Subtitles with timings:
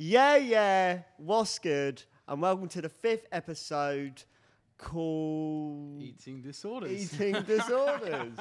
[0.00, 2.00] Yeah, yeah, what's good?
[2.28, 4.22] And welcome to the fifth episode
[4.78, 7.12] called Eating disorders.
[7.12, 8.38] Eating Disorders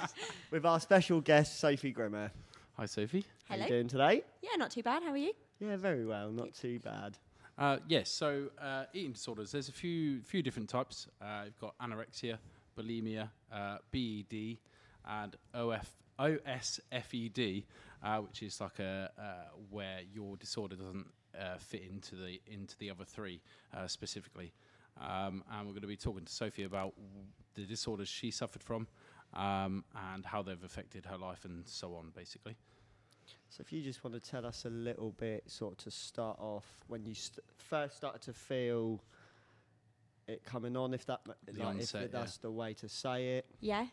[0.52, 2.30] with our special guest, Sophie Grimmer.
[2.74, 3.26] Hi, Sophie.
[3.48, 3.48] Hello.
[3.48, 3.66] How Hello.
[3.66, 4.24] you doing today?
[4.44, 5.02] Yeah, not too bad.
[5.02, 5.34] How are you?
[5.60, 7.18] Yeah, very well, not too bad.
[7.58, 9.52] Uh, yes, so uh, eating disorders.
[9.52, 11.08] There's a few few different types.
[11.20, 12.38] Uh, you've got anorexia,
[12.78, 14.60] bulimia, uh, BED,
[15.10, 17.64] and OF, OSFED,
[18.04, 21.08] uh, which is like a uh, where your disorder doesn't
[21.40, 23.42] uh, fit into the into the other three
[23.76, 24.54] uh, specifically.
[25.00, 28.64] Um, and we're going to be talking to Sophie about w- the disorders she suffered
[28.64, 28.88] from
[29.36, 29.84] um,
[30.14, 32.56] and how they've affected her life and so on, basically.
[33.50, 36.38] So if you just want to tell us a little bit, sort of to start
[36.40, 39.04] off, when you st- first started to feel
[40.28, 42.90] it coming on, if that, ma- The like, if onset, it- that's the way to
[42.90, 43.46] say it.
[43.62, 43.86] Yeah.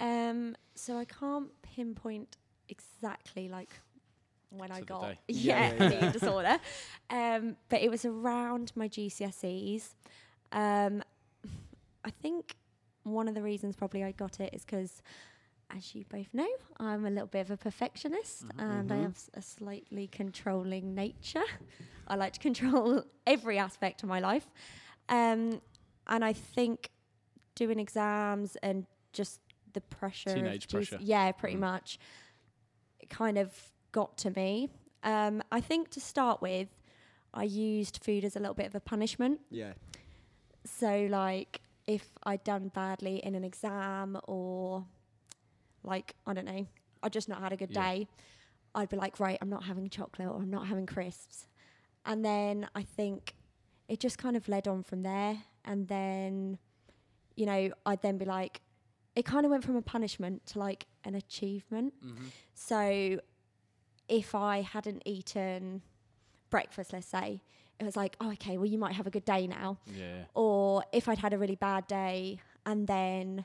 [0.00, 2.36] Um, so I can't pinpoint
[2.68, 3.70] exactly like
[4.50, 5.18] when I got day.
[5.28, 6.10] yeah, Yeah, yeah, the yeah.
[6.12, 6.58] disorder.
[7.10, 9.94] Um, but it was around my GCSEs.
[10.52, 11.02] Um,
[12.04, 12.56] I think
[13.02, 15.02] one of the reasons probably I got it is because,
[15.74, 19.02] as you both know, I'm a little bit of a perfectionist and I Mhm.
[19.02, 21.44] have s- a slightly controlling nature.
[22.06, 24.46] I like to control every aspect of my life.
[25.08, 25.60] Um,
[26.06, 26.90] and I think
[27.54, 29.40] doing exams and just
[29.74, 30.98] the pressure, Teenage GC pressure.
[31.00, 31.60] yeah, pretty Mm.
[31.60, 31.98] much,
[33.00, 33.52] it kind of
[33.92, 34.70] got to me.
[35.02, 36.68] Um, I think to start with,
[37.34, 39.40] I used food as a little bit of a punishment.
[39.50, 39.72] Yeah.
[40.64, 44.84] So, like, if I'd done badly in an exam or,
[45.82, 46.66] like, I don't know,
[47.02, 47.82] I just not had a good Yeah.
[47.82, 48.08] day,
[48.74, 51.46] I'd be like, right, I'm not having chocolate or I'm not having crisps.
[52.04, 53.34] And then I think
[53.88, 55.42] it just kind of led on from there.
[55.64, 56.58] And then,
[57.36, 58.60] you know, I'd then be like,
[59.14, 61.94] it kind of went from a punishment to like an achievement.
[62.04, 62.26] Mm-hmm.
[62.54, 63.20] So
[64.08, 65.82] if I hadn't eaten
[66.50, 67.42] breakfast, let's say,
[67.78, 69.78] it was like, oh, okay, well, you might have a good day now.
[69.86, 70.24] Yeah.
[70.34, 73.44] Or if I'd had a really bad day and then,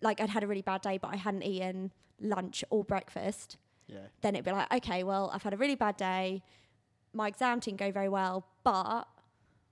[0.00, 3.56] like, I'd had a really bad day, but I hadn't eaten lunch or breakfast,
[3.86, 3.98] Yeah.
[4.22, 6.42] then it'd be like, okay, well, I've had a really bad day.
[7.12, 9.04] My exam didn't go very well, but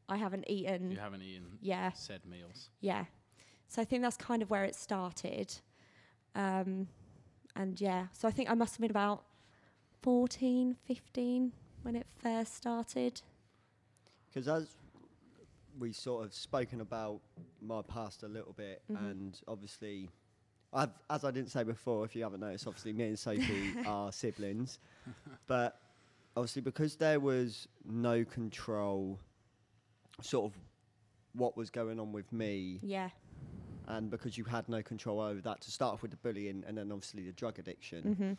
[0.09, 0.91] I haven't eaten.
[0.91, 2.71] You haven't eaten Yeah, said meals.
[2.81, 3.05] yeah.
[3.69, 5.55] So I think that's kind of where it started.
[6.35, 6.89] Um,
[7.57, 9.25] and yeah, so I think I must have been about
[10.11, 11.53] 14, 15
[11.83, 13.23] when it first started.
[14.29, 14.69] Because as
[15.81, 17.19] we sort of spoken about
[17.61, 19.11] my past a little bit, Mhm.
[19.11, 20.09] and obviously,
[20.73, 24.13] I've, as I didn't say before, if you haven't noticed, obviously me and Sophie are
[24.13, 24.79] siblings,
[25.49, 25.81] but
[26.37, 29.19] obviously because there was no control,
[30.23, 30.57] sort of
[31.33, 33.11] what was going on with me, Yeah.
[33.89, 36.79] and because you had no control over that to start off with the bullying and
[36.79, 38.15] then obviously the drug addiction.
[38.15, 38.33] hmm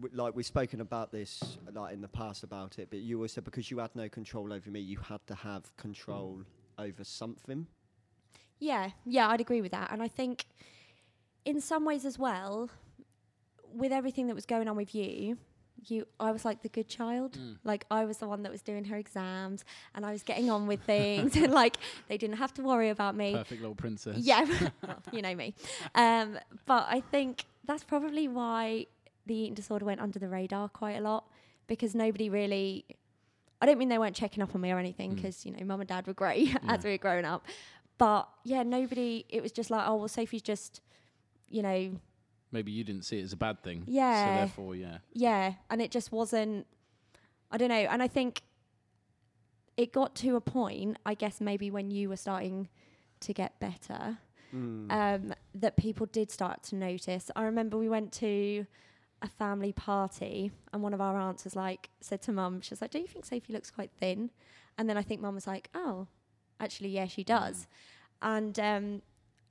[0.00, 3.32] w- like we've spoken about this like in the past about it, but you always
[3.32, 6.42] said because you had no control over me, you had to have control
[6.78, 7.66] over something.
[8.58, 9.90] Yeah, yeah, I'd agree with that.
[9.90, 10.46] And I think
[11.44, 12.70] in some ways as well,
[13.72, 15.36] with everything that was going on with you,
[15.86, 17.32] you I was like the good child.
[17.32, 17.56] Mm.
[17.64, 20.66] Like I was the one that was doing her exams and I was getting on
[20.66, 21.76] with things and like
[22.08, 23.32] they didn't have to worry about me.
[23.32, 24.18] Perfect little princess.
[24.18, 24.46] Yeah,
[24.86, 25.54] well, you know me.
[25.94, 28.86] Um, but I think that's probably why
[29.26, 31.24] the eating disorder went under the radar quite a lot
[31.66, 32.84] because nobody really.
[33.62, 35.16] I don't mean they weren't checking up on me or anything Mm.
[35.16, 37.46] because you know mum and dad were great as we were growing up,
[37.98, 39.24] but yeah, nobody.
[39.28, 40.80] It was just like, oh well, Sophie's just,
[41.48, 41.92] you know,
[42.52, 43.82] Maybe you didn't see it as a bad thing.
[43.86, 44.24] Yeah.
[44.34, 44.98] So therefore, yeah.
[45.12, 46.66] yeah, and it just wasn't.
[47.50, 48.42] I don't know, and I think
[49.76, 50.98] it got to a point.
[51.06, 52.68] I guess maybe when you were starting
[53.20, 54.18] to get better,
[54.54, 54.92] Mm.
[54.92, 57.28] um, that people did start to notice.
[57.34, 58.66] I remember we went to
[59.24, 62.80] a family party, and one of our aunts was like, said to mum, she was
[62.82, 64.30] like, "Do you think Sophie looks quite thin?"
[64.78, 66.06] And then I think mum was like, "Oh,
[66.60, 67.66] actually, yeah, she does."
[68.22, 69.02] And um,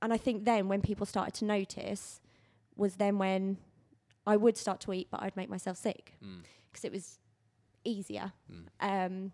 [0.02, 2.22] and I think then when people started to notice
[2.76, 3.58] was then when
[4.26, 6.44] I would start to eat, but I'd make myself sick Mm.
[6.72, 7.20] because it was
[7.84, 8.32] easier.
[8.52, 8.68] Mm.
[8.80, 9.32] Um,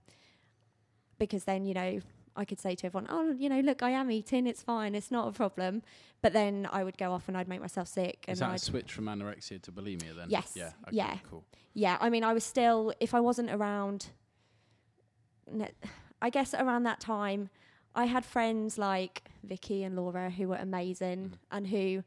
[1.18, 2.00] because then, you know,
[2.41, 5.12] I could say to everyone, oh, you know, look, I am eating, it's fine, it's
[5.12, 5.83] not a problem.
[6.21, 8.25] But then I would go off and I'd make myself sick.
[8.27, 10.27] Is and that a I'd, switch from anorexia to bulimia then?
[10.30, 10.53] Yes.
[10.56, 10.71] Yeah.
[10.88, 11.18] Okay, Yeah.
[11.30, 11.44] Cool.
[11.74, 14.07] yeah, I mean, I was still, if I wasn't around,
[16.21, 17.50] I guess around that time,
[17.95, 21.38] I had friends like Vicky and Laura who were amazing Mm.
[21.51, 22.03] and who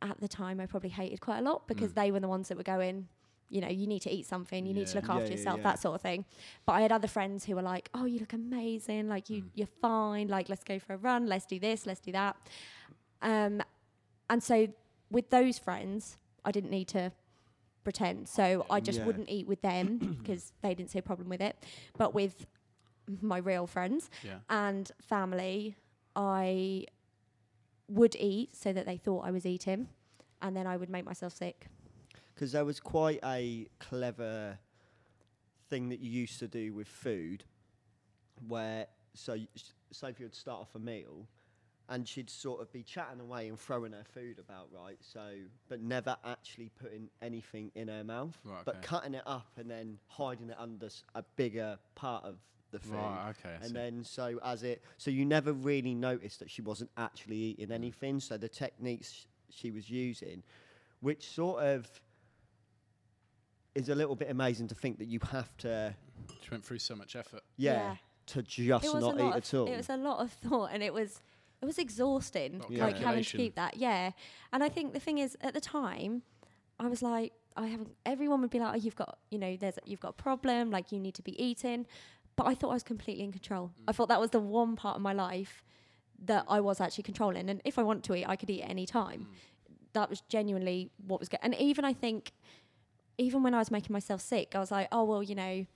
[0.00, 1.94] at the time I probably hated quite a lot because Mm.
[1.96, 3.08] they were the ones that were going,
[3.50, 5.62] you know, you need to eat something, you need to look after yeah, yourself, yeah.
[5.64, 6.24] that sort of thing.
[6.66, 9.08] But I had other friends who were like, "Oh, you look amazing!
[9.08, 9.50] Like you, Mm.
[9.54, 10.28] you're fine.
[10.28, 11.26] Like let's go for a run.
[11.26, 11.86] Let's do this.
[11.86, 12.36] Let's do that."
[13.22, 13.62] Um,
[14.30, 14.68] and so
[15.10, 17.12] with those friends, I didn't need to
[17.84, 18.28] pretend.
[18.28, 19.06] So I just Yeah.
[19.06, 21.56] wouldn't eat with them because they didn't see a problem with it.
[21.96, 22.46] But with
[23.22, 24.40] my real friends Yeah.
[24.50, 25.76] and family,
[26.14, 26.84] I
[27.88, 29.88] would eat so that they thought I was eating,
[30.42, 31.68] and then I would make myself sick.
[32.38, 34.56] Because there was quite a clever
[35.68, 37.42] thing that you used to do with food,
[38.46, 39.48] where so y-
[39.90, 41.26] Sophie would start off a meal,
[41.88, 44.98] and she'd sort of be chatting away and throwing her food about, right?
[45.00, 45.32] So,
[45.68, 48.86] but never actually putting anything in her mouth, Right, but okay.
[48.86, 52.36] cutting it up and then hiding it under s- a bigger part of
[52.70, 52.92] the food.
[52.92, 53.30] Right.
[53.30, 53.56] Okay.
[53.56, 53.66] I see.
[53.66, 57.68] And then so as it so you never really noticed that she wasn't actually eating
[57.68, 57.74] mm.
[57.74, 58.20] anything.
[58.20, 60.44] So the techniques she was using,
[61.00, 61.88] which sort of
[63.78, 65.94] is a little bit amazing to think that you have to
[66.42, 67.42] She went through so much effort.
[67.56, 67.96] yeah,
[68.26, 69.66] to just not eat at all.
[69.66, 71.20] It was a lot of thought, and it was
[71.62, 73.38] it was exhausting, Lot of like having to calculation.
[73.40, 73.76] keep that.
[73.76, 74.10] Yeah,
[74.52, 76.22] and I think the thing is, at the time,
[76.78, 77.90] I was like, I haven't.
[78.06, 80.92] Everyone would be like, oh, you've got, you know, there's you've got a problem, like
[80.92, 81.86] you need to be eating.
[82.36, 83.66] But I thought I was completely in control.
[83.68, 83.84] Mm.
[83.88, 85.64] I thought that was the one part of my life
[86.24, 88.70] that I was actually controlling, and if I want to eat, I could eat at
[88.70, 89.26] any time.
[89.30, 89.34] Mm.
[89.94, 91.40] That was genuinely what was good.
[91.42, 92.32] And even I think,
[93.18, 95.66] even when I was making myself sick, I was like, oh well, you know.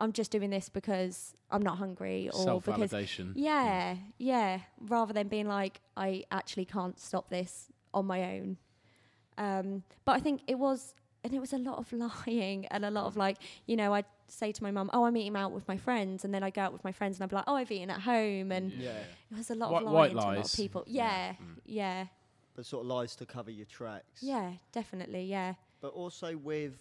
[0.00, 3.32] I'm just doing this because I'm not hungry or Self because validation.
[3.34, 3.98] yeah, mm.
[4.18, 4.60] yeah.
[4.80, 8.58] Rather than being like, I actually can't stop this on my own.
[9.36, 10.94] Um, but I think it was,
[11.24, 11.92] and it was a lot of
[12.26, 13.18] lying and a lot of mm.
[13.18, 16.24] like, you know, I'd say to my mum, "Oh, I'm eating out with my friends,"
[16.24, 17.90] and then I go out with my friends and I'd be like, "Oh, I've eaten
[17.90, 18.90] at home," and Yeah.
[19.32, 20.52] it was a lot White- of white lying to a lot lies.
[20.54, 20.84] of people.
[20.86, 21.02] Yeah.
[21.08, 21.60] Yeah, mm.
[21.64, 22.06] yeah,
[22.54, 24.22] but sort of lies to cover your tracks.
[24.22, 25.54] yeah, definitely, yeah.
[25.80, 26.74] But also with,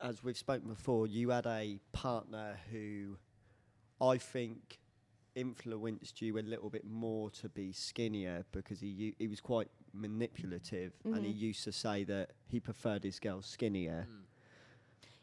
[0.00, 3.16] as we've spoken before, you had a partner who,
[4.00, 4.78] I think,
[5.34, 10.92] influenced you a little bit more to be skinnier because he he was quite manipulative
[11.04, 11.38] and he Mhm.
[11.38, 14.08] used to say that he preferred his girls skinnier.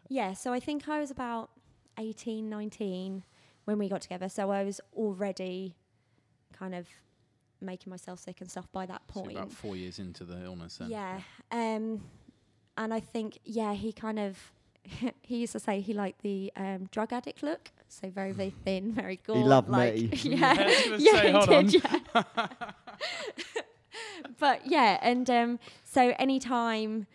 [0.08, 1.50] Yeah, so I think I was about
[1.98, 3.24] 18, 19
[3.66, 4.30] when we got together.
[4.30, 5.76] So I was already
[6.54, 6.88] kind of
[7.60, 9.38] making myself sick and stuff by that So point.
[9.38, 10.78] about four years into the illness.
[10.78, 10.92] Then.
[10.92, 11.22] yeah.
[11.52, 12.04] Um,
[12.78, 14.52] and I think, yeah, he kind of,
[15.22, 17.72] he used to say he liked the um, drug addict look.
[17.88, 19.40] So very, very thin, very gaunt.
[19.44, 20.10] He loved like, me.
[20.24, 20.56] Yeah.
[20.58, 22.48] I yeah, say, he did, yeah.
[24.40, 27.08] but yeah, and um, so anytime,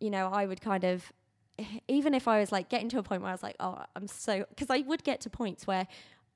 [0.00, 1.12] you know, I would kind of,
[1.88, 4.06] even if I was like getting to a point where I was like, oh, I'm
[4.06, 5.86] so, because I would get to points where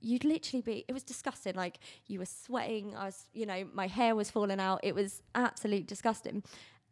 [0.01, 1.55] you'd literally be, it was disgusting.
[1.55, 4.81] Like you were sweating, I was, you know, my hair was falling out.
[4.83, 6.43] It was absolute disgusting.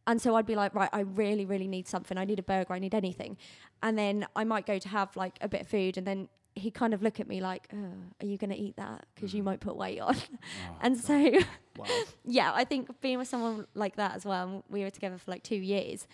[0.06, 2.18] And so I'd be like, right, I really, really need something.
[2.18, 2.74] I need a burger.
[2.74, 3.38] I need anything.
[3.82, 6.70] And then I might go to have like a bit of food, and then he
[6.70, 9.06] kind of look at me like, oh, are you going to eat that?
[9.14, 9.46] Because you mm.
[9.46, 10.16] might put weight on.
[10.16, 11.04] Oh, and God.
[11.04, 11.30] so
[11.76, 11.86] Wow.
[12.24, 15.42] yeah, I think being with someone like that as well, we were together for like
[15.42, 16.06] two years,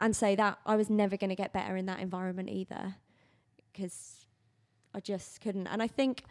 [0.00, 2.94] and so that I was never going to get better in that environment either,
[3.72, 4.26] because
[4.94, 5.66] I just couldn't.
[5.66, 6.22] And I think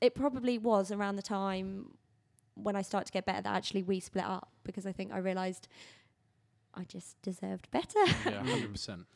[0.00, 1.92] it probably was around the time
[2.54, 5.18] when I started to get better that actually we split up because I think I
[5.18, 5.68] realised
[6.74, 7.98] I just deserved better.
[8.26, 9.06] yeah, hundred percent.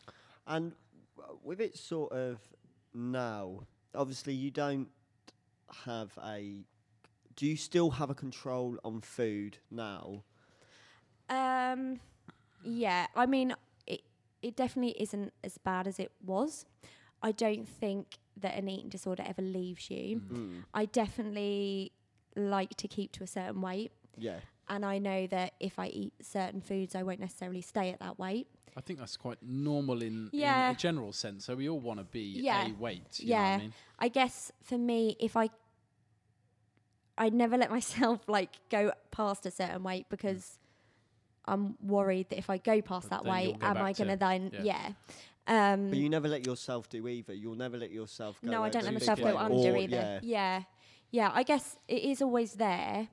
[0.46, 0.72] And
[1.16, 2.38] w- with it sort of
[2.94, 3.60] now,
[3.94, 4.88] obviously you don't
[5.84, 6.64] have a.
[7.37, 10.25] Do you still have a control on food now?
[11.31, 12.00] Um,
[12.64, 13.55] yeah, I mean,
[13.87, 14.02] it
[14.43, 16.66] it definitely isn't as bad as it was.
[17.22, 20.20] I don't think that an eating disorder ever leaves you.
[20.20, 20.65] Mm.
[20.74, 21.93] I definitely
[22.34, 24.41] like to keep to a certain weight, Yeah.
[24.69, 28.19] And I know that if I eat certain foods, I won't necessarily stay at that
[28.19, 28.46] weight.
[28.76, 31.44] I think that's quite normal in, in a general sense.
[31.44, 32.69] So we all want to be Yeah.
[32.69, 33.20] a weight.
[33.20, 33.54] You Know what Yeah.
[33.54, 33.72] I mean?
[33.98, 35.50] I guess for me, if I
[37.19, 40.58] I'd never let myself like go past a certain weight because
[41.44, 44.50] I'm worried that if I go past But that weight, am I going to then
[44.62, 44.92] yeah.
[45.48, 45.72] yeah.
[45.74, 47.34] Um, But you never let yourself do either.
[47.34, 48.50] You'll never let yourself go.
[48.50, 49.96] no, I don't let myself go under Or- either.
[49.96, 50.20] Yeah.
[50.22, 50.62] Yeah.
[51.10, 53.08] yeah, I guess it is always there,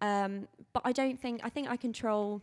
[0.00, 2.42] um, but I don't think I think I control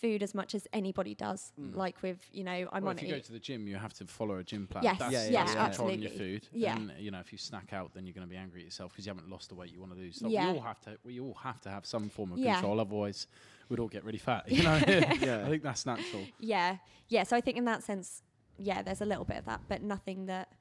[0.00, 1.52] food as much as anybody does.
[1.60, 1.74] Mm.
[1.74, 3.94] Like with you know, I'm well, on if you go to the gym, you have
[3.94, 4.84] to follow a gym plan.
[4.84, 5.64] Yes, that's, Yeah, yeah, that's yeah.
[5.68, 6.46] controlling your food.
[6.52, 6.76] Yeah.
[6.76, 8.92] And, you know, if you snack out, then you're going to be angry at yourself
[8.92, 10.16] because you haven't lost the weight you want to lose.
[10.18, 10.52] So Yeah.
[10.52, 10.98] we all have to.
[11.04, 12.54] We all have to have some form of Yeah.
[12.54, 12.78] control.
[12.80, 13.26] Otherwise,
[13.68, 14.44] we'd all get really fat.
[14.50, 15.44] You know, Yeah.
[15.46, 16.26] I think that's natural.
[16.38, 16.76] Yeah,
[17.08, 17.22] yeah.
[17.22, 18.22] So I think in that sense,
[18.58, 20.52] yeah, there's a little bit of that, but nothing that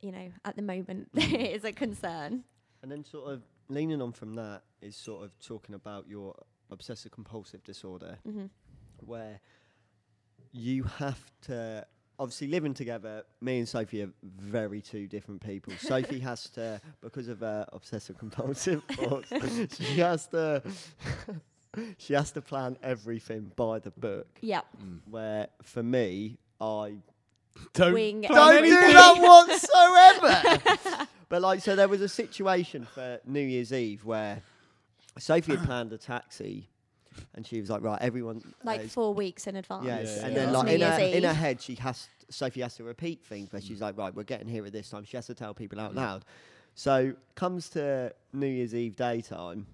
[0.00, 2.44] you know at the moment is a concern.
[2.82, 6.34] And then sort of leaning on from that is sort of talking about your
[6.70, 8.46] obsessive compulsive disorder, hmm
[9.04, 9.40] where
[10.52, 11.84] you have to
[12.20, 13.24] obviously living together.
[13.40, 15.72] Me and Sophie are very two different people.
[15.78, 19.32] Sophie has to because of her obsessive compulsive thoughts.
[19.76, 20.62] she has to
[21.98, 24.28] she has to plan everything by the book.
[24.40, 24.66] Yep.
[25.10, 26.98] Where for me, I
[27.74, 31.08] Don't Wing plan don't do that whatsoever.
[31.32, 34.42] But like, so there was a situation for New Year's Eve where
[35.18, 36.68] Sophie had planned a taxi,
[37.34, 39.86] and she was like, "Right, everyone." Like uh, four weeks in advance.
[39.86, 42.06] Yes, Yeah, and then It's like New in her, Year's in her head, she has
[42.28, 45.04] Sophie has to repeat things, where she's like, right, we're getting here at this time.
[45.04, 46.26] She has to tell people out loud.
[46.74, 49.66] So comes to New Year's Eve daytime.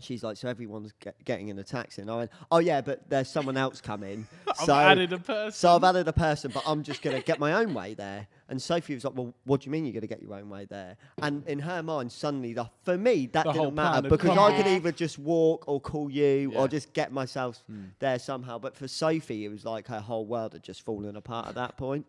[0.00, 3.10] She's like, so everyone's get, getting in a taxi, and I went, oh yeah, but
[3.10, 4.28] there's someone else coming.
[4.64, 5.52] So, I've added a person.
[5.52, 8.26] so I've added a person, but I'm just gonna get my own way there.
[8.50, 10.64] And Sophie was like, well, what do you mean you're gonna get your own way
[10.64, 10.96] there?
[11.20, 14.38] And in her mind, suddenly, the, for me, that The didn't matter plan had because
[14.38, 16.58] I could either just walk or call you Yeah.
[16.58, 17.84] or just get myself Hmm.
[17.98, 18.58] there somehow.
[18.58, 21.76] But for Sophie, it was like her whole world had just fallen apart at that
[21.76, 22.06] point.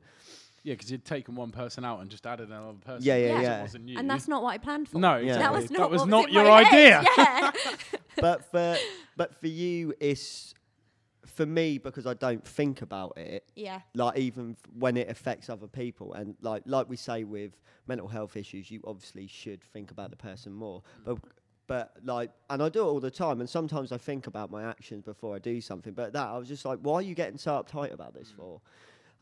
[0.64, 3.04] Yeah, because you'd taken one person out and just added another person.
[3.04, 3.60] Yeah, yeah, because yeah.
[3.60, 3.98] It wasn't you.
[4.00, 5.00] And that's not what I planned for.
[5.00, 5.36] no, Yeah.
[5.36, 5.42] exactly.
[5.42, 7.04] That was not, what not in your idea.
[7.18, 7.52] Yeah.
[8.22, 8.78] but for
[9.18, 10.54] but for you, it's
[11.30, 13.46] for me because I don't think about it.
[13.56, 13.82] yeah.
[13.94, 17.54] like even f- when it affects other people and like like we say with
[17.88, 21.06] mental health issues you obviously should think about the person more mm.
[21.06, 21.18] but
[21.68, 24.64] but like and I do it all the time and sometimes I think about my
[24.64, 27.38] actions before I do something but that I was just like why are you getting
[27.38, 28.38] so uptight about this mm.
[28.38, 28.62] for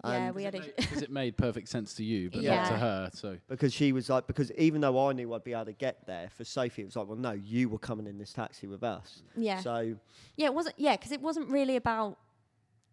[0.05, 0.59] Yeah, we had a.
[0.61, 3.09] Because it made perfect sense to you, but not to her.
[3.13, 6.05] So because she was like because even though I knew I'd be able to get
[6.05, 8.83] there for Sophie it was like well no you were coming in this taxi with
[8.83, 9.59] us Yeah.
[9.59, 9.95] so
[10.35, 10.75] Yeah, it wasn't.
[10.77, 12.17] Yeah, because it wasn't really about.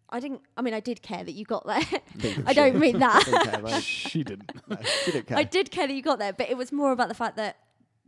[0.09, 0.41] I didn't.
[0.55, 1.81] I mean, I did care that you got there.
[2.45, 3.23] I don't mean that.
[3.25, 4.51] didn't care, she didn't.
[4.67, 5.37] No, she didn't care.
[5.37, 7.57] I did care that you got there, but it was more about the fact that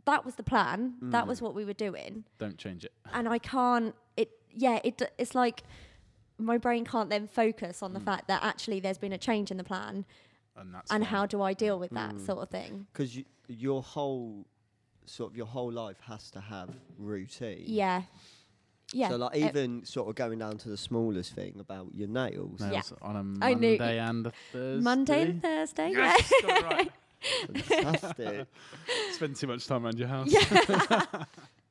[0.06, 0.94] that was the plan.
[1.02, 1.28] That Mm.
[1.28, 2.92] was what we were doing, Don't change it.
[3.12, 3.94] and I can't.
[4.16, 4.30] It.
[4.54, 4.78] Yeah.
[4.84, 5.02] It.
[5.18, 5.62] It's like
[6.38, 9.56] my brain can't then focus on the fact that actually there's been a change in
[9.56, 10.04] the plan,
[10.56, 11.10] And that's and fine.
[11.10, 12.26] how do I deal with that Mm.
[12.26, 12.86] sort of thing.
[12.92, 14.46] because you, your whole
[15.06, 18.02] sort of your whole life has to have routine Yeah.
[18.92, 19.08] Yeah.
[19.10, 22.60] So like uh, even sort of going down to the smallest thing about your nails.
[22.60, 22.80] Yeah.
[23.02, 24.82] On a I knew- Monday and a Thursday.
[24.82, 25.90] Monday and Thursday.
[25.92, 26.92] Yes, got it right.
[27.64, 28.46] Fantastic.
[29.12, 30.28] Spend too much time around your house.
[30.30, 31.24] Yeah.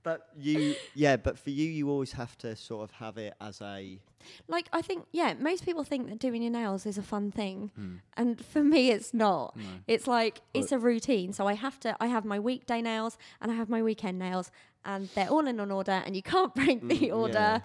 [0.08, 0.58] but you
[1.04, 4.00] yeah, but for you you always have to sort of have it as a
[4.48, 7.72] like I think yeah, most people think that doing your nails is a fun thing,
[7.76, 7.96] Hmm.
[8.20, 9.56] and for me it's not.
[9.56, 9.64] No.
[9.94, 11.30] It's like it's a routine.
[11.34, 11.90] So I have to.
[12.06, 14.48] I have my weekday nails and I have my weekend nails,
[14.84, 17.34] and they're all in an order, and you can't break the Mm, order.
[17.40, 17.60] yeah.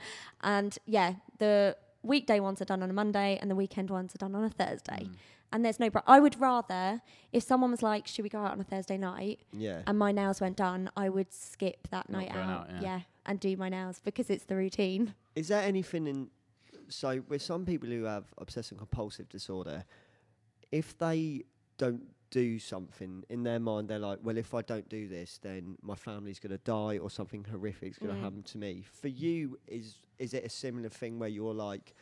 [0.54, 4.18] And yeah, the weekday ones are done on a Monday, and the weekend ones are
[4.18, 5.04] done on a Thursday.
[5.04, 5.12] Hmm.
[5.54, 5.90] And there's no.
[5.90, 8.96] Br- I would rather if someone was like, "Should we go out on a Thursday
[8.96, 9.82] night?" yeah.
[9.86, 12.70] and my nails went done, I would skip that Not night out.
[12.70, 13.00] out, yeah.
[13.26, 15.14] and do my nails because it's the routine.
[15.36, 16.30] Is there anything in
[16.88, 19.84] so with some people who have obsessive compulsive disorder,
[20.70, 21.42] if they
[21.76, 22.02] don't
[22.32, 25.94] do something in their mind, they're like, well, if I don't do this, then my
[25.94, 28.24] family's going to die or something horrific's going to Mm.
[28.24, 28.82] happen to me.
[29.00, 31.94] For you, is is it a similar thing where you're like,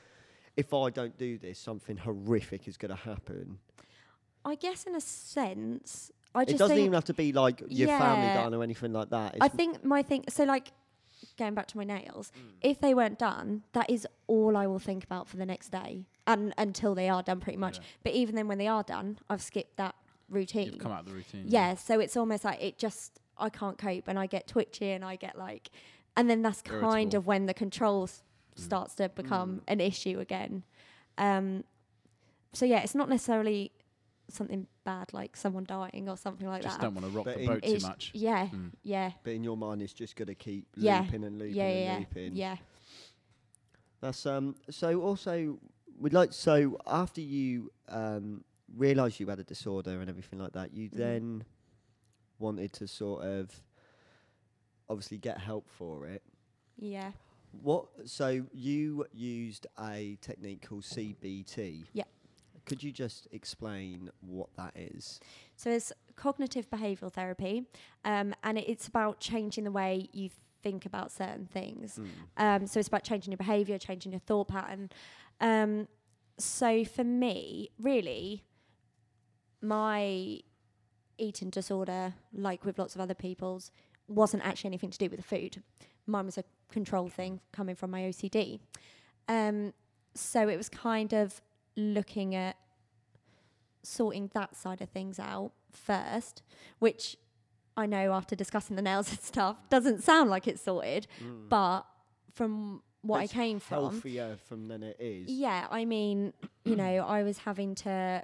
[0.57, 3.59] if I don't do this, something horrific is going to happen?
[4.45, 7.63] I guess in a sense, I It just doesn't think even have to be like
[7.69, 8.35] your family Yeah.
[8.43, 9.37] dying or anything like that.
[9.41, 10.25] I think my thing.
[10.29, 10.73] So like
[11.37, 12.53] going back to my nails, Mm.
[12.63, 16.07] if they weren't done, that is all I will think about for the next day,
[16.27, 17.79] and until they are done, pretty much.
[17.79, 17.85] Yeah.
[18.05, 19.95] But even then, when they are done, I've skipped that
[20.31, 20.67] routine.
[20.67, 21.45] You've come out of the routine.
[21.47, 25.05] yeah, so it's almost like it just I can't cope, and I get twitchy, and
[25.05, 25.71] I get like,
[26.17, 27.19] and then that's kind Irritable.
[27.19, 28.23] of when the control s-
[28.57, 28.63] Mm.
[28.65, 29.63] starts to become Mm.
[29.69, 30.65] an issue again.
[31.19, 31.65] Um,
[32.53, 33.71] so yeah, it's not necessarily
[34.29, 36.85] something bad like someone dying or something like Just that.
[36.85, 38.11] Just don't want to rock But the boat too much.
[38.15, 38.73] Yeah, Mm.
[38.83, 41.01] yeah, but in your mind, it's just going to keep Yeah.
[41.03, 42.37] looping and looping yeah, and yeah, looping.
[42.37, 42.57] yeah.
[44.01, 44.57] That's um.
[44.71, 45.59] So also,
[45.99, 48.45] we'd like so after you um
[48.77, 50.97] realised you had a disorder and everything like that, you Mhm.
[50.97, 51.45] then
[52.39, 53.63] wanted to sort of
[54.89, 56.23] obviously get help for it.
[56.79, 57.13] Yeah.
[57.63, 58.09] What?
[58.09, 61.85] So you used a technique called CBT.
[61.93, 62.05] Yeah.
[62.67, 65.21] Could you just explain what that is?
[65.57, 67.67] So it's cognitive behavioural therapy,
[68.05, 70.31] um, and it- it's about changing the way you
[70.63, 71.99] think about certain things.
[71.99, 72.11] Mm.
[72.37, 74.91] Um, so it's about changing your behaviour, changing your thought pattern.
[75.41, 75.89] Um,
[76.39, 78.45] so for me, really,
[79.61, 80.41] my
[81.19, 83.71] eating disorder, like with lots of other people's,
[84.09, 85.63] wasn't actually anything to do with the food.
[86.07, 88.61] Mine was a control thing coming from my OCD.
[89.29, 89.73] Um,
[90.15, 91.41] so it was kind of
[91.77, 92.57] looking at
[93.83, 96.43] sorting that side of things out first,
[96.79, 97.17] which
[97.77, 101.49] I know after discussing the nails and stuff doesn't sound like it's sorted, Mm.
[101.49, 101.83] but
[102.33, 105.29] from what It's I came from, Healthier from than it is.
[105.31, 106.33] yeah, I mean,
[106.65, 108.23] you know, I was having to,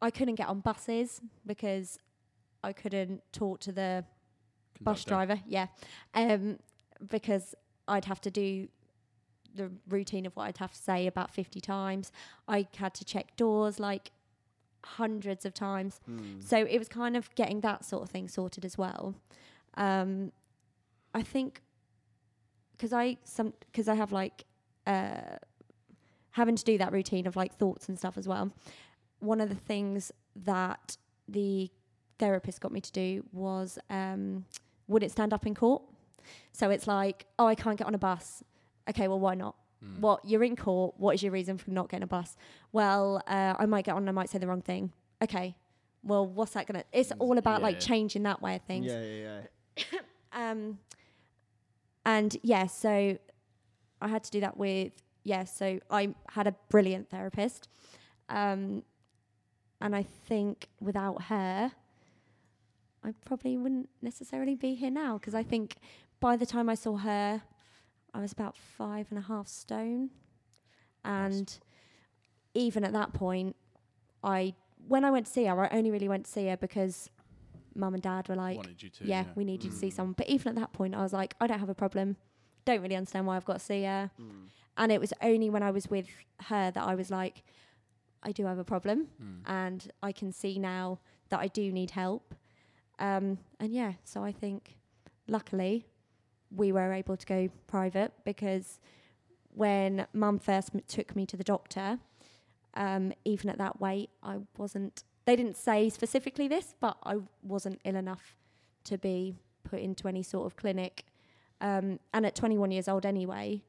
[0.00, 1.98] I couldn't get on buses because
[2.62, 4.04] I couldn't talk to the
[4.80, 5.66] bus driver, yeah,
[6.14, 6.58] um,
[7.08, 7.54] because
[7.86, 8.68] I'd have to do
[9.54, 12.12] the routine of what I'd have to say about 50 times.
[12.46, 14.12] I had to check doors like
[14.84, 16.00] hundreds of times.
[16.08, 16.42] Mm.
[16.42, 19.14] So it was kind of getting that sort of thing sorted as well.
[19.74, 20.32] Um,
[21.14, 21.62] I think
[22.72, 24.44] because I some because I have like
[24.86, 25.36] uh,
[26.32, 28.52] having to do that routine of like thoughts and stuff as well.
[29.20, 30.12] One of the things
[30.44, 30.96] that
[31.26, 31.70] the
[32.18, 34.44] therapist got me to do was um,
[34.86, 35.82] would it stand up in court?
[36.52, 38.42] So it's like, oh, I can't get on a bus.
[38.88, 39.54] Okay, well, why not?
[39.84, 40.00] Mm.
[40.00, 40.94] What you're in court?
[40.98, 42.36] What is your reason for not getting a bus?
[42.72, 44.08] Well, uh, I might get on.
[44.08, 44.92] I might say the wrong thing.
[45.22, 45.56] Okay,
[46.02, 46.84] well, what's that gonna?
[46.92, 48.86] It's all about like changing that way of things.
[48.86, 49.40] Yeah, yeah,
[49.76, 50.00] yeah.
[50.30, 50.78] Um,
[52.04, 53.16] and yeah, so
[54.00, 54.92] I had to do that with
[55.24, 55.44] yeah.
[55.44, 57.68] So I had a brilliant therapist,
[58.28, 58.82] um,
[59.80, 61.72] and I think without her,
[63.04, 65.76] I probably wouldn't necessarily be here now because I think
[66.20, 67.42] by the time I saw her,
[68.12, 70.10] I was about five and a half stone,
[71.04, 71.58] and
[72.54, 73.54] even at that point,
[74.24, 74.54] I
[74.86, 77.10] when I went to see her, I only really went to see her because
[77.74, 79.04] mum and dad were like, Wanted you to.
[79.04, 79.92] yeah, we need you to see Mm.
[79.92, 80.12] someone.
[80.14, 82.16] But even at that point, I was like, I don't have a problem.
[82.64, 84.10] Don't really understand why I've got to see her.
[84.20, 84.48] Mm.
[84.76, 86.06] And it was only when I was with
[86.46, 87.42] her that I was like,
[88.22, 89.40] I do have a problem, Mm.
[89.46, 90.98] and I can see now
[91.28, 92.34] that I do need help.
[92.98, 94.76] Um, and yeah, so I think
[95.28, 95.86] luckily
[96.50, 98.80] we were able to go private because
[99.54, 101.98] when mum first m- took me to the doctor,
[102.74, 105.04] um, even at that weight, I wasn't.
[105.24, 108.36] They didn't say specifically this, but I wasn't ill enough
[108.84, 111.04] to be put into any sort of clinic.
[111.60, 113.62] Um, and at 21 years old, anyway,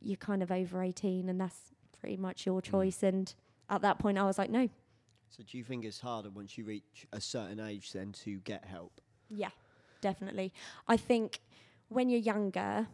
[0.00, 3.02] you're kind of over 18, and that's pretty much your choice.
[3.02, 3.34] And
[3.70, 4.68] at that point, I was like, no,
[5.30, 8.64] So do you think it's harder once you reach a certain age then to get
[8.64, 9.00] help?
[9.28, 9.50] Yeah,
[10.00, 10.52] definitely.
[10.86, 11.40] I think
[11.88, 12.86] when you're younger,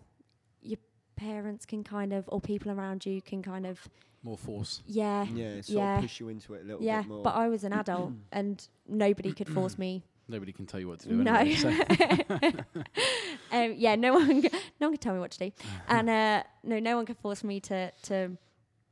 [0.60, 0.78] your
[1.16, 3.88] parents can kind of, or people around you can kind of,
[4.22, 4.82] More force.
[4.86, 5.94] yeah, Yeah, sort yeah.
[5.96, 7.02] of push you into it a little yeah.
[7.02, 7.22] bit more.
[7.22, 10.02] But I was an adult and nobody could force me.
[10.26, 11.16] Nobody can tell you what to do.
[11.16, 11.34] No.
[11.34, 11.68] Anyway, so.
[13.52, 14.40] um, yeah, no one,
[14.80, 15.52] no one can tell me what to do.
[15.88, 18.36] And uh, no, no one can force me to, to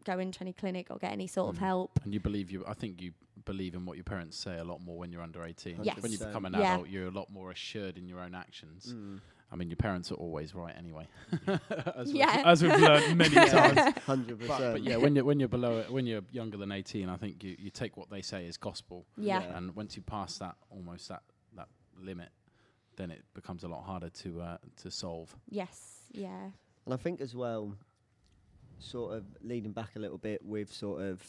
[0.04, 1.66] go into any clinic or get any sort of Mm.
[1.66, 2.00] help.
[2.04, 2.64] And you believe you.
[2.66, 3.12] I think you
[3.44, 5.80] believe in what your parents say a lot more when you're under 18.
[5.82, 6.00] Yes.
[6.02, 6.74] When you become an Yeah.
[6.74, 8.92] adult, you're a lot more assured in your own actions.
[8.94, 9.20] Mm.
[9.50, 11.06] I mean, your parents are always right anyway.
[11.96, 12.36] as, Yeah.
[12.36, 13.98] we've, as we've learned many times.
[14.06, 14.74] Hundred But, percent.
[14.74, 17.42] but yeah, when you're when you're below, it, when you're younger than 18, I think
[17.44, 19.40] you, you take what they say as gospel, Yeah.
[19.42, 19.56] Yeah.
[19.58, 21.22] and once you pass that almost that
[21.56, 22.30] that limit,
[22.96, 25.36] then it becomes a lot harder to uh, to solve.
[25.48, 26.06] Yes.
[26.12, 26.50] Yeah.
[26.86, 27.76] And I think as well,
[28.82, 31.22] sort of leading back a little bit with sort of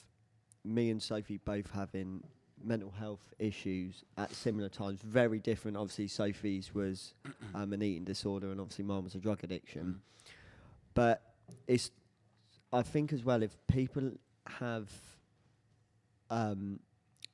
[0.66, 2.24] me and Sophie both having
[2.64, 5.76] mental health issues at similar times, very different.
[5.78, 7.14] Obviously, Sophie's was
[7.56, 10.02] um, an eating disorder, and obviously mine was a drug addiction.
[10.94, 11.22] But
[11.68, 11.92] it's,
[12.72, 14.12] I think as well, if people
[14.48, 14.90] have
[16.30, 16.80] um,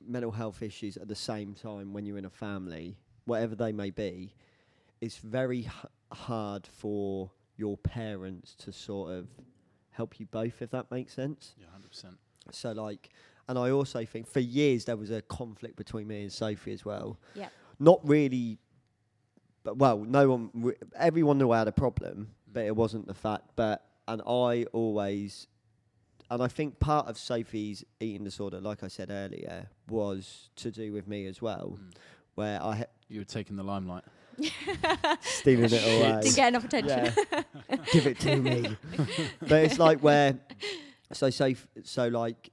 [0.04, 3.90] mental health issues at the same time when you're in a family, whatever they may
[3.90, 4.32] be,
[5.00, 5.70] it's very h-
[6.12, 9.28] hard for your parents to sort of
[9.92, 11.54] help you both, if that makes sense.
[11.58, 12.16] Yeah, hundred percent.
[12.52, 13.10] So, like,
[13.48, 16.84] and I also think for years there was a conflict between me and Sophie as
[16.84, 17.18] well.
[17.34, 17.52] Yep.
[17.78, 18.58] Not really,
[19.64, 23.14] but well, no one, re- everyone knew I had a problem, but it wasn't the
[23.14, 23.50] fact.
[23.56, 25.46] But, and I always,
[26.30, 30.92] and I think part of Sophie's eating disorder, like I said earlier, was to do
[30.92, 31.94] with me as well, Mm.
[32.34, 34.04] where I ha- You were taking the limelight.
[35.20, 36.20] Stealing it away.
[36.22, 37.12] Didn't get enough attention.
[37.32, 37.76] Yeah.
[37.92, 38.76] Give it to me.
[39.40, 40.38] but it's like where,
[41.12, 42.50] so Soph, so like,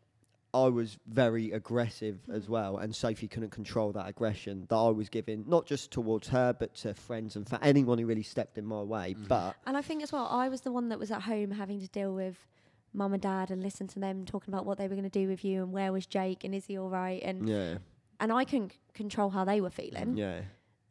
[0.53, 5.09] I was very aggressive as well, and Sophie couldn't control that aggression that I was
[5.09, 8.65] giving, not just towards her, but to friends and for anyone who really stepped in
[8.65, 9.15] my way.
[9.17, 9.27] Mhm.
[9.27, 11.79] But And I think as well, I was the one that was at home having
[11.81, 12.47] to deal with
[12.93, 15.27] mum and dad and listen to them talking about what they were going to do
[15.27, 17.77] with you and where was Jake and is he all right and yeah,
[18.19, 20.15] and I couldn't c- control how they were feeling.
[20.17, 20.41] yeah,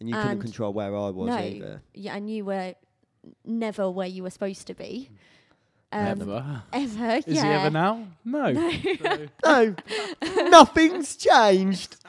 [0.00, 1.82] and you couldn't And control where I was no, either.
[1.94, 2.74] Yeah, and you were
[3.44, 5.10] never where you were supposed to be.
[5.92, 6.62] Um, Ever.
[6.72, 7.42] Ever, Is yeah.
[7.44, 8.06] he ever now?
[8.24, 8.50] No.
[9.44, 9.74] No,
[10.50, 11.96] nothing's changed.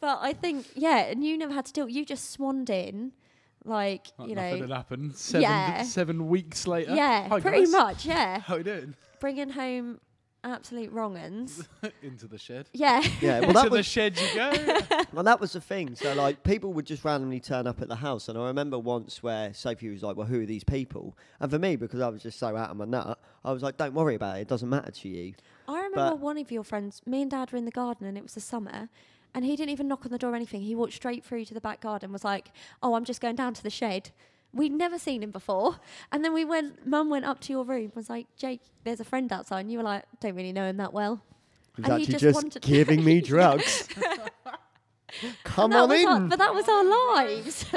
[0.00, 1.88] But I think yeah, and you never had to deal.
[1.88, 3.12] You just swanned in,
[3.64, 5.14] like Like you nothing know, had happened.
[5.16, 5.82] Seven, yeah.
[5.84, 6.92] seven weeks later.
[6.94, 7.70] yeah, Hi, pretty guys.
[7.70, 8.94] much, yeah, How are you doing?
[9.20, 10.00] bringing home
[10.44, 11.66] absolute wrong uns.
[12.02, 12.68] Into the shed.
[12.72, 14.78] Yeah, Yeah, well Into that the was shed you go.
[15.12, 15.94] Well, that was the thing.
[15.94, 18.28] So, like, people would just randomly turn up at the house.
[18.30, 21.16] And I remember once where Sophie was like, Well, who are these people?
[21.38, 23.76] And for me, because I was just so out of my nut, I was like,
[23.76, 24.42] Don't worry about it.
[24.42, 25.34] It doesn't matter to you.
[25.68, 27.02] I remember But- one of your friends.
[27.06, 28.88] Me and Dad were in the garden, and it was the summer.
[29.34, 30.62] And he didn't even knock on the door or anything.
[30.62, 32.10] He walked straight through to the back garden.
[32.12, 32.52] Was like,
[32.82, 34.10] "Oh, I'm just going down to the shed."
[34.52, 35.76] We'd never seen him before.
[36.10, 39.04] And then we went, Mum went up to your room, was like, Jake, there's a
[39.04, 39.60] friend outside.
[39.60, 41.22] And you were like, don't really know him that well.
[41.76, 43.88] He was And he just just, giving me drugs.
[45.44, 46.06] Come on in.
[46.06, 47.66] Our, but that was our lives.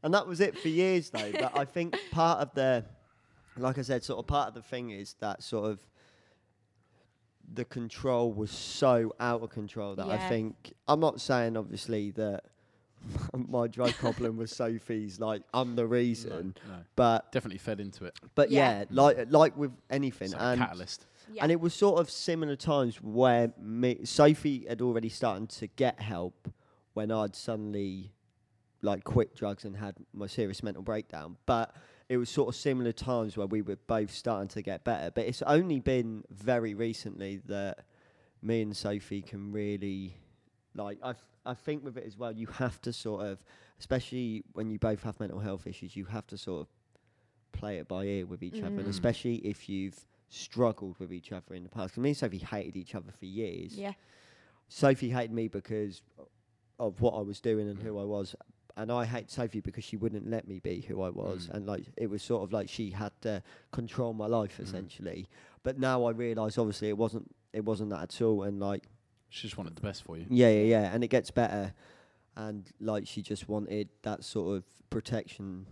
[0.00, 1.32] And that was it for years, though.
[1.32, 2.84] but I think part of the,
[3.56, 5.80] like I said, sort of part of the thing is that sort of
[7.52, 12.44] the control was so out of control that I think I'm not saying obviously that
[13.48, 16.74] my drug problem was Sophie's like I'm the reason, no.
[16.96, 18.18] but Definitely fed into it.
[18.34, 18.80] but Yeah.
[18.80, 18.88] yeah, mm.
[18.90, 21.06] like like with anything, like and a catalyst.
[21.32, 21.42] yeah.
[21.42, 26.00] and it was sort of similar times where me, Sophie had already started to get
[26.00, 26.48] help
[26.94, 28.12] when I'd suddenly
[28.82, 31.36] like quit drugs and had my serious mental breakdown.
[31.46, 31.74] But
[32.08, 35.10] it was sort of similar times where we were both starting to get better.
[35.10, 37.84] But it's only been very recently that
[38.40, 40.16] me and Sophie can really
[40.74, 43.42] like I f- I think with it as well you have to sort of
[43.78, 46.68] especially when you both have mental health issues you have to sort of
[47.58, 48.90] play it by ear with each other and Mm.
[48.90, 52.76] especially if you've struggled with each other in the past 'Cause me and Sophie hated
[52.76, 53.94] each other for years yeah.
[54.68, 56.02] Sophie hated me because
[56.78, 58.36] of what I was doing and who I was,
[58.76, 61.54] and I hate Sophie because she wouldn't let me be who I was, Mm.
[61.54, 64.64] and like it was sort of like she had to control my life Mm.
[64.64, 65.28] essentially.
[65.62, 68.86] But now I realise obviously it wasn't it wasn't that at all, and like
[69.30, 70.26] She just wanted the best for you.
[70.30, 71.72] yeah yeah yeah, and it gets better,
[72.36, 75.66] and like she just wanted that sort of protection,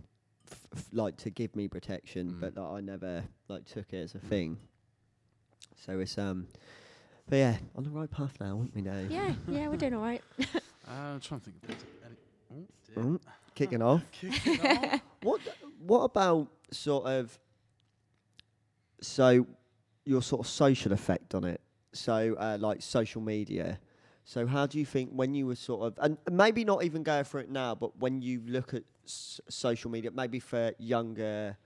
[0.51, 2.39] f- f- like to give me protection, Mm.
[2.41, 4.57] but that I never like took it as a thing.
[5.85, 6.47] So it's um.
[7.29, 8.99] But yeah, on the right path now, aren't we now?
[9.09, 10.21] Yeah, yeah, we're doing all right.
[10.89, 11.77] Uh, I'm trying to think.
[11.79, 11.85] Of
[12.55, 12.65] any,
[12.95, 13.01] oh.
[13.01, 13.19] Mm,
[13.55, 14.01] kicking off.
[14.13, 15.01] Kicking off.
[15.21, 15.41] What
[15.85, 17.37] What about sort of
[19.01, 19.45] so
[20.05, 21.59] your sort of social effect on it?
[21.97, 23.79] So uh, like social media.
[24.25, 27.23] So how do you think when you were sort of and maybe not even going
[27.23, 31.57] for it now, but when you look at s- social media, maybe for younger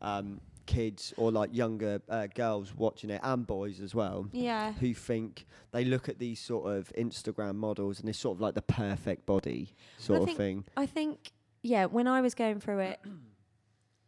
[0.00, 4.72] um, kids or like younger uh, girls watching it and boys as well, yeah.
[4.74, 8.54] who think they look at these sort of Instagram models and it's sort of like
[8.54, 10.64] the perfect body sort I of think- thing.
[10.76, 13.00] I think, yeah, when I was going through it,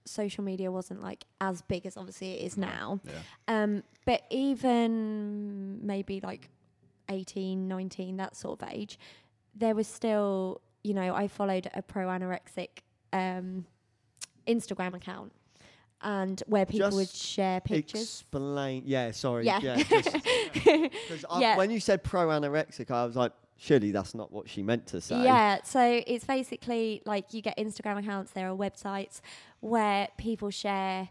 [0.08, 3.00] social media wasn't like as big as obviously it is now.
[3.04, 3.62] Yeah.
[3.62, 6.48] Um, but even maybe like
[7.08, 8.98] 18, 19, that sort of age,
[9.54, 12.68] there was still, you know, I followed a pro anorexic
[13.12, 13.64] um,
[14.46, 15.32] Instagram account
[16.00, 18.02] and where people would share pictures.
[18.02, 18.82] Explain.
[18.86, 19.44] Yeah, sorry.
[19.46, 19.58] Yeah.
[19.62, 19.82] Yeah.
[19.82, 20.14] just-
[21.28, 21.56] I- Yeah.
[21.56, 25.00] when you said pro anorexic, I was like, surely that's not what she meant to
[25.00, 25.22] say.
[25.22, 29.20] Yeah, so it's basically like you get Instagram accounts, there are websites
[29.60, 31.10] where people share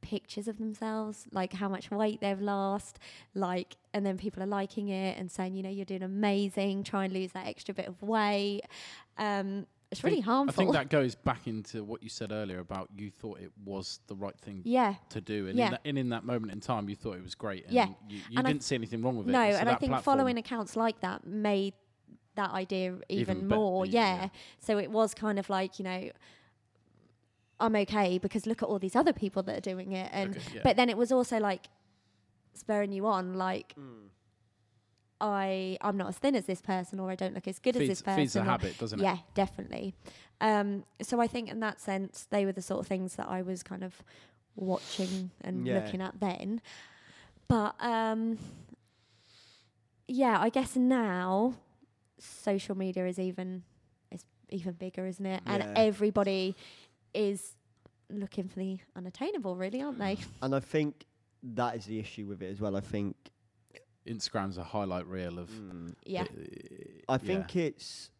[0.00, 2.98] pictures of themselves, like how much weight they've lost,
[3.34, 7.04] like, and then people are liking it and saying, you know, you're doing amazing, try
[7.04, 8.62] and lose that extra bit of weight.
[9.16, 10.54] Um, it's really think- harmful.
[10.62, 14.00] I think that goes back into what you said earlier about you thought it was
[14.06, 14.94] the right thing yeah.
[15.10, 15.66] to do, and, Yeah.
[15.66, 17.88] in that, and in that moment in time, you thought it was great, and Yeah.
[18.08, 19.32] you, you And didn't see anything wrong with it.
[19.32, 21.74] No, So and I think platform- following accounts like that made
[22.34, 23.80] that idea even, Even more.
[23.80, 24.14] y- yeah.
[24.22, 24.28] yeah.
[24.60, 26.10] So it was kind of like, you know,
[27.60, 30.08] I'm okay because look at all these other people that are doing it.
[30.12, 30.60] And Okay, yeah.
[30.64, 31.66] but then it was also like
[32.54, 34.08] spurring you on, like Mm.
[35.20, 37.86] I I'm not as thin as this person or I don't look as good as
[37.86, 38.16] this person.
[38.22, 39.02] feeds the habit, doesn't it?
[39.04, 39.94] yeah, definitely.
[40.40, 43.40] Um, so I think in that sense, they were the sort of things that I
[43.42, 44.02] was kind of
[44.56, 45.76] watching and Yeah.
[45.84, 46.60] looking at then.
[47.46, 48.38] But um,
[50.08, 51.54] yeah, I guess now
[52.22, 53.62] social media is even
[54.10, 55.40] is even bigger, isn't it?
[55.46, 55.52] Yeah.
[55.54, 56.54] And everybody
[57.14, 57.56] is
[58.10, 60.16] looking for the unattainable, really, aren't they?
[60.42, 61.06] And I think
[61.42, 62.76] that is the issue with it as well.
[62.76, 63.16] I think.
[64.04, 65.48] Instagram's a highlight reel of.
[65.48, 66.24] mm, Yeah.
[67.08, 68.11] I think it's t-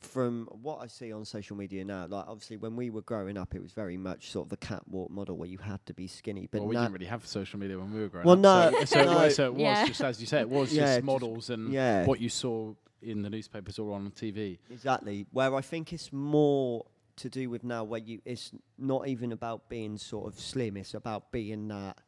[0.00, 2.06] from what I see on social media now.
[2.06, 5.10] Like obviously, when we were growing up, it was very much sort of the catwalk
[5.10, 6.48] model where you had to be skinny.
[6.50, 8.72] But well, we didn't really have social media when we were growing Well, up.
[8.72, 9.14] no, so, so, it no.
[9.14, 9.86] was, so it was Yeah.
[9.86, 12.74] just as you said, it was Yeah, just just- models and yeah, what you saw
[13.02, 14.58] in the newspapers or on TV.
[14.70, 15.26] Exactly.
[15.32, 16.84] Where I think it's more
[17.16, 20.94] to do with now where you it's not even about being sort of slim, it's
[20.94, 21.98] about being that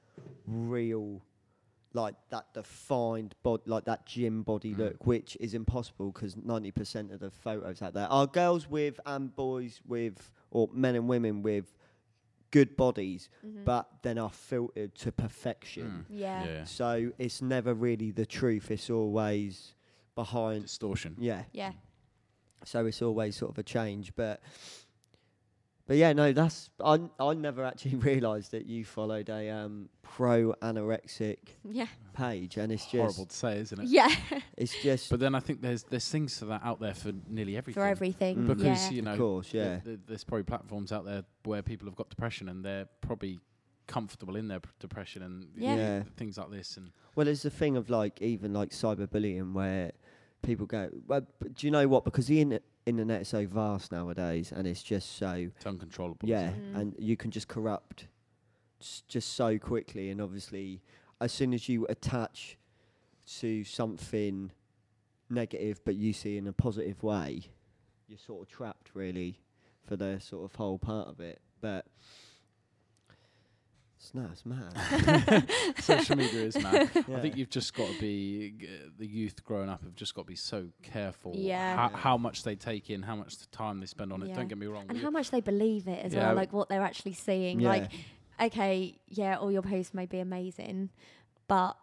[0.47, 1.23] real
[1.95, 4.79] like that defined body like that gym body Mm.
[4.79, 8.99] look, which is impossible because ninety percent of the photos out there are girls with
[9.07, 11.75] and boys with or men and women with
[12.51, 13.65] good bodies, Mhm.
[13.65, 16.05] but then are filtered to perfection.
[16.11, 16.19] Mm.
[16.19, 16.45] Yeah.
[16.45, 16.65] yeah.
[16.65, 18.71] So it's never really the truth.
[18.71, 19.75] It's always
[20.15, 21.17] behind Distortion.
[21.19, 21.45] yeah.
[21.53, 21.73] yeah.
[22.65, 24.41] So it's always sort of a change, but
[25.87, 30.55] But yeah, no, that's I I never actually realised that you followed a um, pro
[30.63, 31.87] anorexic Yeah.
[32.15, 33.89] page, and it's just Horrible to say, isn't it?
[33.89, 34.09] Yeah.
[34.57, 37.57] it's just But then I think there's there's things for that out there for nearly
[37.57, 37.81] everything.
[37.83, 38.37] For everything.
[38.37, 38.47] Mm.
[38.47, 38.91] because yeah.
[38.97, 41.97] you know, of course, th- yeah, th- there's probably platforms out there where people have
[41.97, 43.41] got depression and they're probably
[43.89, 45.75] comfortable in their p- depression and Yeah.
[45.77, 46.03] Yeah.
[46.17, 46.77] things like this.
[46.77, 49.93] And Well, there's the thing of like even like cyberbullying where
[50.43, 52.05] people go, well, but do you know what?
[52.05, 56.29] Because the in- internet is so vast nowadays, and it's just so it's uncontrollable.
[56.29, 56.77] yeah, Mm.
[56.77, 58.07] and you can just corrupt
[58.81, 60.83] s- just so quickly, and obviously,
[61.21, 62.57] as soon as you attach
[63.39, 64.51] to something
[65.31, 67.43] negative, but you see in a positive way,
[68.09, 69.39] you're sort of trapped really
[69.85, 71.41] for the sort of whole part of it.
[71.61, 71.87] But
[74.03, 75.49] it's no, it's mad.
[75.79, 76.91] Social media is mad.
[76.97, 80.23] I think you've just got to be g- the youth growing up have just got
[80.23, 81.33] to be so careful.
[81.37, 81.77] Yeah.
[81.77, 84.29] How, how much they take in, how much time they spend on it.
[84.31, 84.35] Yeah.
[84.37, 84.87] Don't get me wrong.
[84.89, 86.27] and we- how much they believe it as Yeah.
[86.27, 87.61] well, like what they're actually seeing.
[87.61, 87.69] Yeah.
[87.69, 87.91] Like,
[88.41, 90.91] okay, yeah, all your posts may be amazing,
[91.47, 91.77] but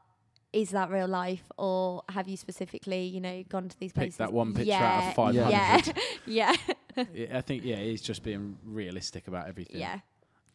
[0.52, 4.18] is that real life, or have you specifically, you know, gone to these Pick places?
[4.18, 5.50] that one picture yeah, out of 500.
[5.52, 5.82] Yeah,
[6.26, 6.56] yeah,
[7.14, 9.80] Yeah, I think yeah, he's just being realistic about everything.
[9.80, 10.00] yeah.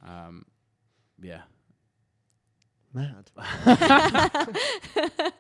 [0.06, 0.44] Um,
[1.22, 1.42] yeah.
[2.94, 3.30] Mad.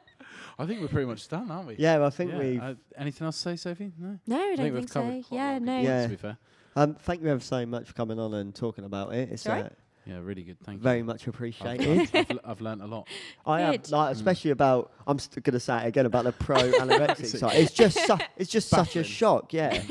[0.56, 1.76] I think we're pretty much done, aren't we?
[1.78, 2.62] Yeah, well, I think Yeah, we've.
[2.62, 3.92] uh, anything else to say, Sophie?
[3.98, 4.18] No.
[4.26, 5.28] No, I don't think think, we've covered so.
[5.28, 5.76] quite a Yeah, of no.
[5.80, 6.02] good Yeah.
[6.04, 6.36] To be fair.
[6.76, 9.30] Um, thank you ever so much for coming on and talking about it.
[9.32, 9.66] It's Alright.
[9.66, 9.68] uh,
[10.06, 10.58] Yeah, really good.
[10.60, 11.04] Thank you very you.
[11.04, 12.00] much I've, appreciated.
[12.00, 13.08] I've, I've, l- I've learnt a lot.
[13.46, 13.90] I have, Good.
[13.90, 14.16] like, Mm.
[14.16, 14.92] especially about.
[15.08, 17.56] I'm st- going to say it again about the pro anorexic side.
[17.56, 19.04] It's just, su- it's just such a Baffling.
[19.04, 19.52] shock.
[19.52, 19.82] Yeah.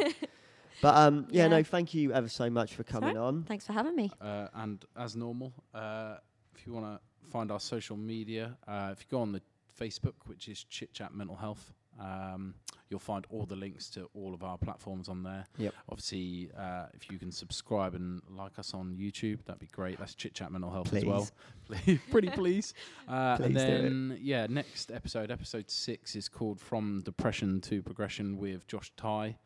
[0.81, 1.47] but um, yeah, Yeah.
[1.49, 3.43] no, thank you ever so much for It's coming on.
[3.43, 4.11] Thanks for having me.
[4.21, 6.15] Uh, and as normal, uh,
[6.55, 6.99] if you want to
[7.33, 9.41] find our social media, uh, if you go on the
[9.79, 12.53] Facebook, which is Chit Chat Mental Health, um,
[12.89, 15.47] you'll find all the links to all of our platforms on there.
[15.57, 15.73] Yep.
[15.89, 19.97] Obviously, uh, if you can subscribe and like us on YouTube, that'd be great.
[19.97, 21.27] That's Chit Chat Mental Health as well.
[21.65, 21.99] Please.
[22.11, 22.73] Pretty please.
[23.07, 23.81] Uh, Please and do it.
[23.81, 29.37] then, yeah, next episode, episode six, is called From Depression to Progression with Josh Ty.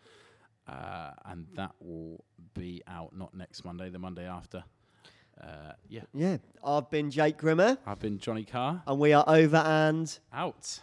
[0.68, 2.24] Uh, and that will
[2.54, 4.64] be out not next Monday, the Monday after.
[5.42, 6.38] Uh, yeah, Yeah.
[6.64, 8.82] I've been Jake Grimmer, I've been Johnny Carr.
[8.88, 10.18] and we are over and.
[10.34, 10.80] Out.